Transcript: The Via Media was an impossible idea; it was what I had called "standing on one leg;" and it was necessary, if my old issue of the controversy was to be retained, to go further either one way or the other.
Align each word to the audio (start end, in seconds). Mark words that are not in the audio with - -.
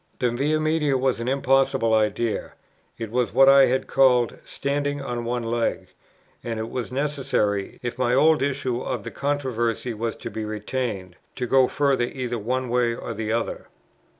The 0.17 0.31
Via 0.31 0.59
Media 0.59 0.97
was 0.97 1.19
an 1.19 1.27
impossible 1.27 1.93
idea; 1.93 2.53
it 2.97 3.11
was 3.11 3.35
what 3.35 3.47
I 3.47 3.67
had 3.67 3.85
called 3.85 4.35
"standing 4.43 4.99
on 4.99 5.25
one 5.25 5.43
leg;" 5.43 5.89
and 6.43 6.57
it 6.59 6.71
was 6.71 6.91
necessary, 6.91 7.79
if 7.83 7.99
my 7.99 8.15
old 8.15 8.41
issue 8.41 8.81
of 8.81 9.03
the 9.03 9.11
controversy 9.11 9.93
was 9.93 10.15
to 10.15 10.31
be 10.31 10.43
retained, 10.43 11.17
to 11.35 11.45
go 11.45 11.67
further 11.67 12.05
either 12.05 12.39
one 12.39 12.67
way 12.69 12.95
or 12.95 13.13
the 13.13 13.31
other. 13.31 13.67